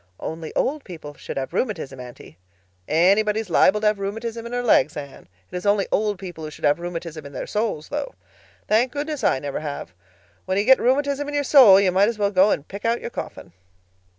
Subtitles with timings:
[0.19, 2.39] "Only old people should have rheumatism, Aunty."
[2.87, 5.27] "Anybody is liable to rheumatism in her legs, Anne.
[5.51, 8.15] It's only old people who should have rheumatism in their souls, though.
[8.67, 9.93] Thank goodness, I never have.
[10.45, 12.99] When you get rheumatism in your soul you might as well go and pick out
[12.99, 13.53] your coffin."